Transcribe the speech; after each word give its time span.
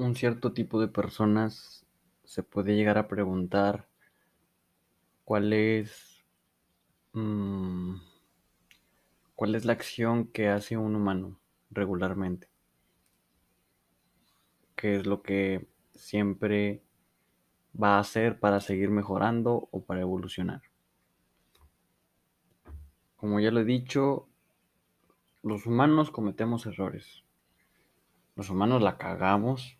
un 0.00 0.16
cierto 0.16 0.52
tipo 0.52 0.80
de 0.80 0.88
personas 0.88 1.84
se 2.24 2.42
puede 2.42 2.74
llegar 2.74 2.96
a 2.96 3.08
preguntar 3.08 3.88
cuál 5.24 5.52
es 5.52 6.24
mm, 7.12 7.96
cuál 9.34 9.54
es 9.54 9.64
la 9.64 9.72
acción 9.74 10.26
que 10.26 10.48
hace 10.48 10.76
un 10.76 10.96
humano 10.96 11.38
regularmente 11.70 12.48
qué 14.74 14.96
es 14.96 15.06
lo 15.06 15.22
que 15.22 15.68
siempre 15.92 16.82
va 17.80 17.96
a 17.96 18.00
hacer 18.00 18.40
para 18.40 18.60
seguir 18.60 18.88
mejorando 18.90 19.68
o 19.70 19.84
para 19.84 20.00
evolucionar. 20.00 20.62
Como 23.16 23.38
ya 23.38 23.50
lo 23.50 23.60
he 23.60 23.64
dicho 23.64 24.26
los 25.42 25.66
humanos 25.66 26.10
cometemos 26.10 26.64
errores 26.64 27.24
los 28.36 28.48
humanos 28.48 28.80
la 28.80 28.96
cagamos 28.96 29.79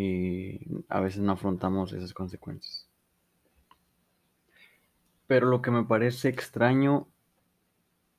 y 0.00 0.60
a 0.88 1.00
veces 1.00 1.22
no 1.22 1.32
afrontamos 1.32 1.92
esas 1.92 2.14
consecuencias. 2.14 2.88
Pero 5.26 5.48
lo 5.48 5.60
que 5.60 5.72
me 5.72 5.82
parece 5.82 6.28
extraño 6.28 7.08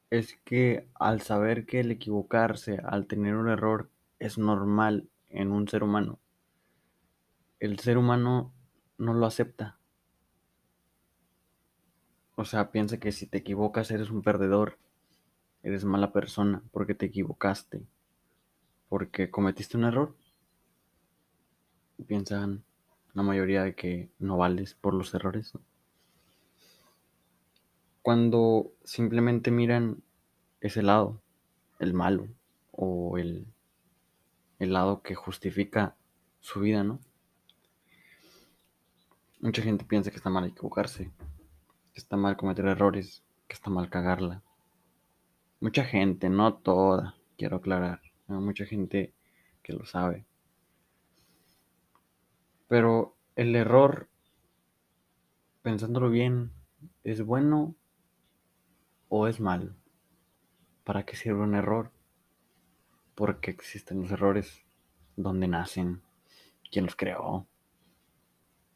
es 0.10 0.38
que 0.44 0.90
al 0.96 1.22
saber 1.22 1.66
que 1.66 1.80
el 1.80 1.92
equivocarse, 1.92 2.82
al 2.84 3.08
tener 3.08 3.36
un 3.36 3.48
error, 3.48 3.90
es 4.20 4.38
normal 4.38 5.08
en 5.30 5.54
un 5.54 5.70
ser 5.70 5.84
humano, 5.84 6.20
el 7.62 7.80
ser 7.80 7.98
humano 7.98 8.52
no 8.98 9.14
lo 9.14 9.26
acepta. 9.26 9.80
O 12.36 12.44
sea, 12.44 12.72
piensa 12.72 13.00
que 13.00 13.14
si 13.14 13.26
te 13.26 13.38
equivocas 13.38 13.90
eres 13.92 14.10
un 14.10 14.22
perdedor, 14.22 14.78
eres 15.64 15.86
mala 15.86 16.12
persona 16.12 16.62
porque 16.72 16.94
te 16.94 17.06
equivocaste, 17.06 17.88
porque 18.90 19.32
cometiste 19.32 19.78
un 19.78 19.86
error 19.86 20.19
piensan 22.04 22.64
la 23.14 23.24
mayoría 23.24 23.64
de 23.64 23.76
que 23.76 24.10
no 24.20 24.38
vales 24.38 24.76
por 24.76 24.94
los 24.94 25.14
errores. 25.14 25.54
Cuando 28.02 28.72
simplemente 28.84 29.52
miran 29.52 30.02
ese 30.62 30.82
lado, 30.82 31.22
el 31.80 31.94
malo, 31.94 32.28
o 32.72 33.18
el, 33.18 33.48
el 34.60 34.74
lado 34.74 35.02
que 35.02 35.16
justifica 35.16 35.96
su 36.40 36.62
vida, 36.62 36.84
¿no? 36.84 37.00
Mucha 39.42 39.62
gente 39.62 39.86
piensa 39.86 40.12
que 40.12 40.18
está 40.18 40.30
mal 40.30 40.46
equivocarse, 40.46 41.12
que 41.94 42.00
está 42.00 42.18
mal 42.18 42.38
cometer 42.38 42.66
errores, 42.66 43.24
que 43.48 43.54
está 43.54 43.70
mal 43.70 43.90
cagarla. 43.90 44.42
Mucha 45.62 45.84
gente, 45.84 46.30
no 46.30 46.54
toda, 46.54 47.16
quiero 47.38 47.58
aclarar, 47.58 48.02
mucha 48.28 48.66
gente 48.66 49.14
que 49.64 49.74
lo 49.74 49.86
sabe. 49.86 50.26
Pero 52.70 53.18
el 53.36 53.56
error, 53.56 54.08
pensándolo 55.64 56.12
bien, 56.12 56.54
¿es 57.04 57.24
bueno 57.24 57.76
o 59.10 59.28
es 59.28 59.40
malo? 59.40 59.74
¿Para 60.84 61.04
qué 61.04 61.16
sirve 61.16 61.42
un 61.42 61.56
error? 61.56 61.92
¿Por 63.16 63.40
qué 63.40 63.50
existen 63.50 64.04
los 64.04 64.12
errores? 64.12 64.64
¿Dónde 65.16 65.48
nacen? 65.48 66.04
¿Quién 66.72 66.86
los 66.86 66.96
creó? 66.96 67.48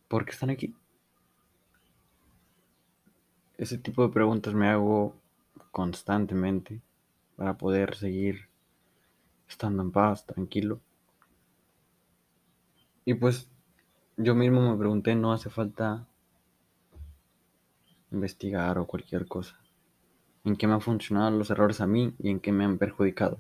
¿Por 0.08 0.26
qué 0.26 0.32
están 0.32 0.50
aquí? 0.50 0.76
Ese 3.60 3.78
tipo 3.78 4.02
de 4.08 4.12
preguntas 4.12 4.56
me 4.56 4.70
hago 4.70 5.22
constantemente 5.72 6.82
para 7.36 7.60
poder 7.60 7.96
seguir 7.96 8.50
estando 9.48 9.84
en 9.84 9.92
paz, 9.92 10.26
tranquilo. 10.26 10.82
Y 13.06 13.14
pues 13.14 13.53
yo 14.18 14.36
mismo 14.36 14.72
me 14.72 14.78
pregunté, 14.78 15.16
no 15.16 15.34
hace 15.34 15.50
falta 15.50 16.08
investigar 18.12 18.78
o 18.78 18.86
cualquier 18.86 19.28
cosa. 19.28 19.60
¿En 20.44 20.56
qué 20.56 20.68
me 20.68 20.74
han 20.74 20.82
funcionado 20.82 21.32
los 21.32 21.50
errores 21.50 21.82
a 21.82 21.88
mí 21.88 22.14
y 22.20 22.30
en 22.30 22.40
qué 22.40 22.52
me 22.52 22.66
han 22.66 22.78
perjudicado? 22.78 23.40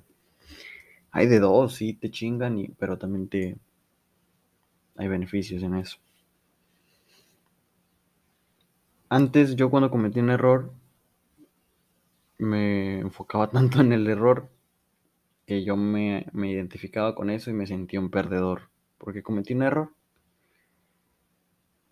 Hay 1.11 1.27
de 1.27 1.39
dos, 1.39 1.75
sí, 1.75 1.93
te 1.93 2.09
chingan, 2.09 2.57
y, 2.57 2.67
pero 2.69 2.97
también 2.97 3.27
te... 3.27 3.57
Hay 4.95 5.07
beneficios 5.07 5.61
en 5.63 5.75
eso. 5.75 5.97
Antes 9.09 9.55
yo 9.55 9.69
cuando 9.69 9.91
cometí 9.91 10.19
un 10.19 10.31
error 10.31 10.71
me 12.39 12.99
enfocaba 12.99 13.49
tanto 13.51 13.81
en 13.81 13.91
el 13.91 14.07
error 14.07 14.49
que 15.45 15.63
yo 15.63 15.75
me, 15.75 16.25
me 16.31 16.49
identificaba 16.49 17.13
con 17.13 17.29
eso 17.29 17.51
y 17.51 17.53
me 17.53 17.67
sentía 17.67 17.99
un 17.99 18.09
perdedor. 18.09 18.69
Porque 18.97 19.21
cometí 19.21 19.53
un 19.53 19.63
error 19.63 19.91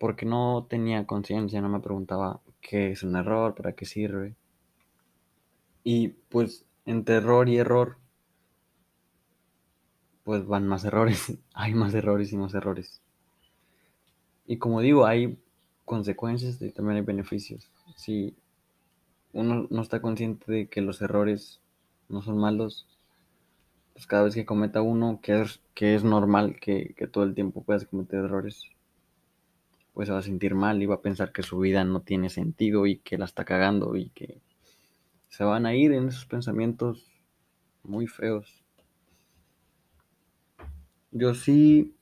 porque 0.02 0.26
no 0.26 0.66
tenía 0.68 1.06
conciencia, 1.06 1.60
no 1.60 1.68
me 1.68 1.78
preguntaba 1.78 2.40
qué 2.60 2.90
es 2.90 3.04
un 3.04 3.14
error, 3.14 3.54
para 3.54 3.74
qué 3.74 3.86
sirve. 3.86 4.34
Y 5.84 6.08
pues 6.08 6.66
entre 6.86 7.18
error 7.18 7.48
y 7.48 7.58
error, 7.58 7.98
pues 10.24 10.44
van 10.44 10.66
más 10.66 10.84
errores, 10.84 11.38
hay 11.54 11.74
más 11.74 11.94
errores 11.94 12.32
y 12.32 12.36
más 12.36 12.52
errores. 12.52 13.00
Y 14.44 14.56
como 14.56 14.80
digo, 14.80 15.06
hay 15.06 15.38
consecuencias 15.84 16.60
y 16.60 16.72
también 16.72 16.96
hay 16.96 17.04
beneficios. 17.04 17.70
Si 17.94 18.34
uno 19.32 19.68
no 19.70 19.82
está 19.82 20.02
consciente 20.02 20.50
de 20.50 20.66
que 20.66 20.80
los 20.80 21.00
errores 21.00 21.60
no 22.08 22.22
son 22.22 22.38
malos, 22.38 22.88
pues 23.92 24.08
cada 24.08 24.24
vez 24.24 24.34
que 24.34 24.44
cometa 24.44 24.82
uno, 24.82 25.20
que 25.22 25.42
es, 25.42 25.60
que 25.74 25.94
es 25.94 26.02
normal 26.02 26.58
que, 26.60 26.92
que 26.96 27.06
todo 27.06 27.22
el 27.22 27.36
tiempo 27.36 27.62
puedas 27.62 27.86
cometer 27.86 28.18
errores, 28.18 28.68
pues 29.92 30.08
se 30.08 30.12
va 30.12 30.20
a 30.20 30.22
sentir 30.22 30.54
mal 30.54 30.82
y 30.82 30.86
va 30.86 30.96
a 30.96 31.02
pensar 31.02 31.32
que 31.32 31.42
su 31.42 31.58
vida 31.58 31.84
no 31.84 32.00
tiene 32.00 32.30
sentido 32.30 32.86
y 32.86 32.98
que 32.98 33.18
la 33.18 33.24
está 33.24 33.44
cagando 33.44 33.96
y 33.96 34.10
que 34.10 34.40
se 35.28 35.44
van 35.44 35.66
a 35.66 35.74
ir 35.74 35.92
en 35.92 36.08
esos 36.08 36.26
pensamientos 36.26 37.06
muy 37.82 38.06
feos. 38.06 38.64
Yo 41.10 41.34
sí 41.34 41.94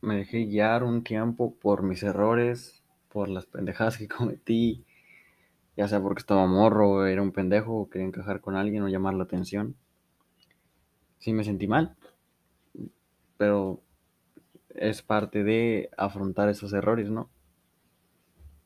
me 0.00 0.16
dejé 0.16 0.44
guiar 0.44 0.84
un 0.84 1.02
tiempo 1.02 1.54
por 1.54 1.82
mis 1.82 2.02
errores, 2.02 2.82
por 3.08 3.28
las 3.28 3.46
pendejadas 3.46 3.98
que 3.98 4.08
cometí, 4.08 4.84
ya 5.76 5.88
sea 5.88 6.00
porque 6.00 6.20
estaba 6.20 6.46
morro, 6.46 7.06
era 7.06 7.22
un 7.22 7.32
pendejo, 7.32 7.74
o 7.74 7.90
quería 7.90 8.06
encajar 8.06 8.40
con 8.40 8.56
alguien 8.56 8.82
o 8.82 8.88
llamar 8.88 9.14
la 9.14 9.24
atención. 9.24 9.74
Sí 11.18 11.32
me 11.32 11.44
sentí 11.44 11.66
mal, 11.66 11.96
pero 13.36 13.82
es 14.78 15.02
parte 15.02 15.44
de 15.44 15.90
afrontar 15.96 16.48
esos 16.48 16.72
errores, 16.72 17.10
¿no? 17.10 17.28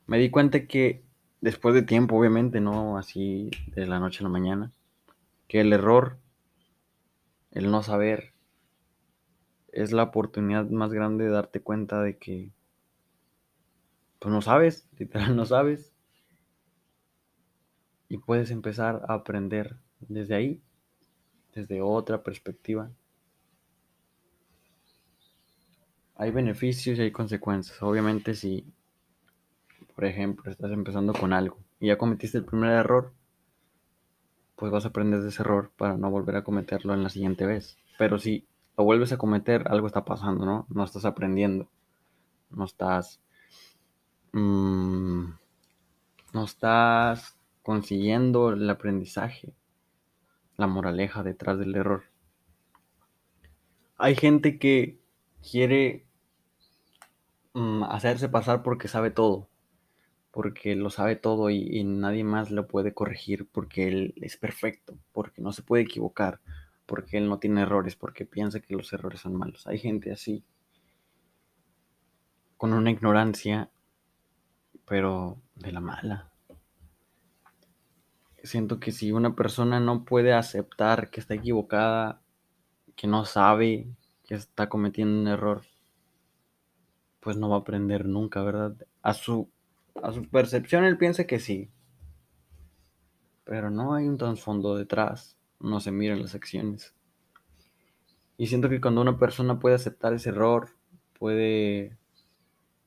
Me 0.07 0.19
di 0.19 0.31
cuenta 0.31 0.67
que 0.67 1.03
después 1.41 1.75
de 1.75 1.83
tiempo, 1.83 2.17
obviamente, 2.17 2.61
no 2.61 2.99
así 2.99 3.51
de 3.75 3.87
la 3.87 4.01
noche 4.01 4.21
a 4.21 4.25
la 4.25 4.29
mañana, 4.29 4.73
que 5.49 5.61
el 5.61 5.73
error, 5.73 6.19
el 7.53 7.71
no 7.71 7.83
saber, 7.83 8.33
es 9.73 9.93
la 9.93 10.05
oportunidad 10.05 10.69
más 10.69 10.93
grande 10.93 11.25
de 11.25 11.31
darte 11.31 11.61
cuenta 11.61 12.03
de 12.03 12.19
que, 12.19 12.51
pues 14.19 14.33
no 14.33 14.43
sabes, 14.43 14.89
literal 14.99 15.37
no 15.37 15.47
sabes, 15.47 15.93
y 18.09 18.19
puedes 18.19 18.51
empezar 18.51 19.05
a 19.09 19.15
aprender 19.15 19.77
desde 20.01 20.35
ahí, 20.35 20.61
desde 21.55 21.81
otra 21.81 22.23
perspectiva. 22.25 22.91
Hay 26.21 26.31
beneficios 26.33 26.99
y 26.99 27.03
hay 27.03 27.13
consecuencias. 27.13 27.83
Obviamente 27.83 28.35
si, 28.35 28.71
por 29.95 30.05
ejemplo, 30.05 30.51
estás 30.51 30.71
empezando 30.71 31.15
con 31.15 31.33
algo 31.33 31.57
y 31.81 31.87
ya 31.87 31.97
cometiste 31.97 32.37
el 32.37 32.45
primer 32.45 32.73
error, 32.73 33.15
pues 34.55 34.71
vas 34.71 34.85
a 34.85 34.89
aprender 34.89 35.23
de 35.23 35.31
ese 35.31 35.41
error 35.41 35.73
para 35.79 35.97
no 35.97 36.11
volver 36.11 36.37
a 36.37 36.45
cometerlo 36.45 36.93
en 36.93 37.03
la 37.03 37.09
siguiente 37.09 37.47
vez. 37.47 37.79
Pero 37.97 38.19
si 38.19 38.47
lo 38.77 38.85
vuelves 38.85 39.13
a 39.13 39.17
cometer, 39.17 39.67
algo 39.69 39.87
está 39.87 40.05
pasando, 40.05 40.45
¿no? 40.45 40.67
No 40.69 40.85
estás 40.85 41.07
aprendiendo. 41.07 41.71
No 42.51 42.67
estás... 42.67 43.23
Mmm, 44.33 45.25
no 46.35 46.45
estás 46.45 47.39
consiguiendo 47.63 48.51
el 48.51 48.69
aprendizaje, 48.69 49.55
la 50.59 50.67
moraleja 50.67 51.23
detrás 51.23 51.59
del 51.59 51.75
error. 51.75 52.03
Hay 53.97 54.17
gente 54.17 54.59
que 54.59 55.01
quiere 55.41 56.10
Mm, 57.55 57.83
hacerse 57.85 58.29
pasar 58.29 58.63
porque 58.63 58.87
sabe 58.89 59.11
todo, 59.11 59.49
porque 60.31 60.77
lo 60.77 60.91
sabe 60.91 61.17
todo 61.17 61.51
y, 61.51 61.83
nadie 61.85 62.23
más 62.25 62.51
lo 62.51 62.69
puede 62.69 62.95
corregir 62.95 63.49
porque 63.51 63.89
él 63.89 64.15
es 64.17 64.37
perfecto, 64.37 64.97
porque 65.13 65.43
no 65.43 65.53
se 65.53 65.63
puede 65.63 65.83
equivocar, 65.83 66.41
porque 66.87 67.19
él 67.19 67.29
no 67.29 67.39
tiene 67.39 67.63
errores, 67.63 67.97
porque 67.97 68.25
piensa 68.27 68.61
que 68.61 68.77
los 68.77 68.93
errores 68.93 69.21
son 69.21 69.37
malos. 69.37 69.67
Hay 69.67 69.79
gente 69.79 70.13
así, 70.13 70.45
con 72.57 72.73
una 72.73 72.91
ignorancia, 72.91 73.71
pero 74.87 75.41
de 75.57 75.73
la 75.73 75.81
mala. 75.81 76.31
Siento 78.43 78.81
que 78.81 78.93
si 78.93 79.13
una 79.13 79.35
persona 79.35 79.81
no 79.81 80.05
puede 80.05 80.33
aceptar 80.33 81.11
que 81.11 81.21
está 81.21 81.35
equivocada, 81.35 82.23
que 82.97 83.07
no 83.07 83.25
sabe, 83.25 83.89
que 84.25 84.35
está 84.35 84.69
cometiendo 84.69 85.21
un 85.21 85.29
error, 85.29 85.63
pues 87.21 87.37
no 87.37 87.49
va 87.49 87.57
a 87.57 87.61
aprender 87.61 88.07
nunca, 88.07 88.43
¿verdad? 88.43 88.77
A 89.03 89.15
su, 89.15 89.51
a 90.03 90.13
su 90.13 90.29
percepción 90.29 90.85
él 90.85 90.99
piensa 90.99 91.27
que 91.27 91.39
sí, 91.39 91.71
pero 93.45 93.71
no 93.71 93.95
hay 93.95 94.07
un 94.09 94.17
trasfondo 94.17 94.77
detrás, 94.77 95.37
no 95.59 95.81
se 95.81 95.91
miran 95.91 96.23
las 96.23 96.35
acciones. 96.35 96.95
Y 98.37 98.47
siento 98.47 98.69
que 98.69 98.81
cuando 98.81 99.03
una 99.03 99.19
persona 99.19 99.59
puede 99.59 99.75
aceptar 99.75 100.15
ese 100.15 100.31
error, 100.31 100.71
puede, 101.19 101.99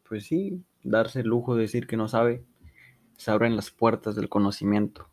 pues 0.08 0.26
sí, 0.26 0.64
darse 0.84 1.20
el 1.20 1.28
lujo 1.28 1.56
de 1.56 1.62
decir 1.62 1.86
que 1.86 1.98
no 1.98 2.08
sabe, 2.08 2.44
se 3.18 3.30
abren 3.30 3.56
las 3.56 3.70
puertas 3.70 4.16
del 4.16 4.30
conocimiento. 4.30 5.10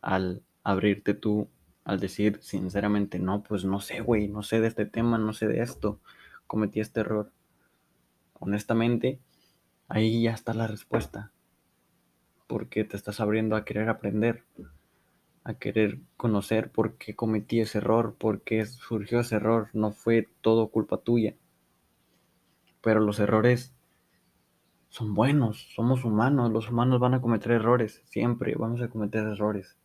Al 0.00 0.42
abrirte 0.64 1.14
tú, 1.14 1.48
al 1.84 2.00
decir 2.00 2.38
sinceramente, 2.42 3.18
no, 3.18 3.42
pues 3.42 3.64
no 3.64 3.80
sé, 3.80 4.00
güey, 4.00 4.28
no 4.28 4.42
sé 4.42 4.60
de 4.60 4.68
este 4.68 4.86
tema, 4.86 5.18
no 5.18 5.32
sé 5.32 5.46
de 5.46 5.60
esto, 5.60 6.00
cometí 6.46 6.80
este 6.80 7.00
error. 7.00 7.30
Honestamente, 8.44 9.20
ahí 9.86 10.24
ya 10.24 10.32
está 10.32 10.52
la 10.52 10.66
respuesta. 10.66 11.30
Porque 12.48 12.82
te 12.82 12.96
estás 12.96 13.20
abriendo 13.20 13.54
a 13.54 13.64
querer 13.64 13.88
aprender, 13.88 14.44
a 15.44 15.54
querer 15.54 16.00
conocer 16.16 16.72
por 16.72 16.98
qué 16.98 17.14
cometí 17.14 17.60
ese 17.60 17.78
error, 17.78 18.16
por 18.18 18.40
qué 18.42 18.66
surgió 18.66 19.20
ese 19.20 19.36
error, 19.36 19.68
no 19.74 19.92
fue 19.92 20.28
todo 20.40 20.70
culpa 20.70 20.96
tuya. 20.96 21.36
Pero 22.80 22.98
los 22.98 23.20
errores 23.20 23.76
son 24.88 25.14
buenos, 25.14 25.68
somos 25.76 26.04
humanos, 26.04 26.50
los 26.50 26.68
humanos 26.68 26.98
van 26.98 27.14
a 27.14 27.20
cometer 27.20 27.52
errores, 27.52 28.02
siempre 28.06 28.56
vamos 28.56 28.82
a 28.82 28.88
cometer 28.88 29.24
errores. 29.24 29.78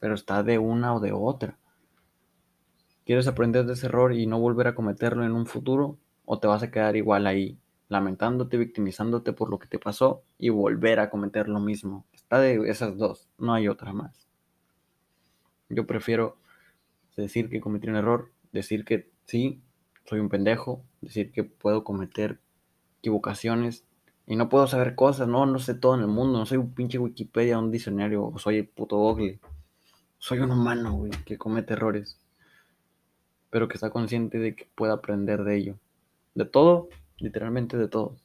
Pero 0.00 0.14
está 0.14 0.42
de 0.42 0.58
una 0.58 0.94
o 0.94 1.00
de 1.00 1.12
otra. 1.12 1.56
¿Quieres 3.06 3.26
aprender 3.26 3.64
de 3.64 3.72
ese 3.72 3.86
error 3.86 4.12
y 4.12 4.26
no 4.26 4.38
volver 4.38 4.66
a 4.66 4.74
cometerlo 4.74 5.24
en 5.24 5.32
un 5.32 5.46
futuro? 5.46 5.96
¿O 6.26 6.38
te 6.38 6.46
vas 6.46 6.62
a 6.62 6.70
quedar 6.70 6.96
igual 6.96 7.26
ahí, 7.26 7.58
lamentándote, 7.88 8.58
victimizándote 8.58 9.32
por 9.32 9.48
lo 9.48 9.58
que 9.58 9.68
te 9.68 9.78
pasó 9.78 10.22
y 10.36 10.50
volver 10.50 11.00
a 11.00 11.08
cometer 11.08 11.48
lo 11.48 11.60
mismo? 11.60 12.04
Está 12.12 12.38
de 12.38 12.68
esas 12.68 12.98
dos, 12.98 13.28
no 13.38 13.54
hay 13.54 13.68
otra 13.68 13.94
más. 13.94 14.28
Yo 15.70 15.86
prefiero 15.86 16.36
decir 17.16 17.48
que 17.48 17.60
cometí 17.60 17.88
un 17.88 17.96
error, 17.96 18.30
decir 18.52 18.84
que 18.84 19.08
sí, 19.24 19.62
soy 20.04 20.20
un 20.20 20.28
pendejo, 20.28 20.82
decir 21.00 21.32
que 21.32 21.44
puedo 21.44 21.82
cometer 21.82 22.40
equivocaciones 22.98 23.84
y 24.26 24.36
no 24.36 24.48
puedo 24.48 24.66
saber 24.66 24.94
cosas, 24.94 25.28
no, 25.28 25.46
no 25.46 25.58
sé 25.58 25.74
todo 25.74 25.94
en 25.94 26.00
el 26.00 26.08
mundo, 26.08 26.38
no 26.38 26.46
soy 26.46 26.58
un 26.58 26.74
pinche 26.74 26.98
Wikipedia, 26.98 27.58
un 27.58 27.70
diccionario, 27.70 28.32
soy 28.38 28.58
el 28.58 28.68
puto 28.68 28.96
Google. 28.96 29.38
Soy 30.18 30.40
un 30.40 30.50
humano, 30.50 30.92
güey, 30.94 31.12
que 31.24 31.38
comete 31.38 31.74
errores, 31.74 32.18
pero 33.50 33.68
que 33.68 33.74
está 33.74 33.90
consciente 33.90 34.38
de 34.38 34.56
que 34.56 34.68
puede 34.74 34.92
aprender 34.92 35.44
de 35.44 35.56
ello. 35.56 35.78
De 36.36 36.44
todo, 36.44 36.88
literalmente 37.18 37.76
de 37.76 37.88
todo. 37.88 38.16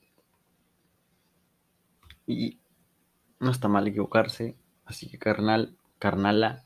Y 2.27 2.59
no 3.39 3.49
está 3.49 3.67
mal 3.67 3.87
equivocarse, 3.87 4.55
así 4.85 5.09
que 5.09 5.17
carnal, 5.17 5.75
carnala, 5.97 6.63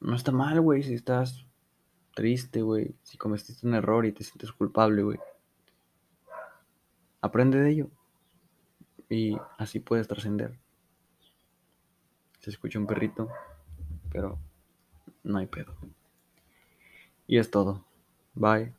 no 0.00 0.16
está 0.16 0.32
mal, 0.32 0.62
güey, 0.62 0.82
si 0.82 0.94
estás 0.94 1.46
triste, 2.14 2.62
güey, 2.62 2.96
si 3.02 3.18
cometiste 3.18 3.66
un 3.66 3.74
error 3.74 4.06
y 4.06 4.12
te 4.12 4.24
sientes 4.24 4.50
culpable, 4.50 5.02
güey 5.02 5.18
aprende 7.24 7.58
de 7.58 7.70
ello 7.70 7.90
y 9.08 9.38
así 9.56 9.80
puedes 9.80 10.06
trascender. 10.06 10.58
Se 12.40 12.50
escucha 12.50 12.78
un 12.78 12.86
perrito, 12.86 13.30
pero 14.10 14.38
no 15.22 15.38
hay 15.38 15.46
pedo. 15.46 15.74
Y 17.26 17.38
es 17.38 17.50
todo. 17.50 17.82
Bye. 18.34 18.74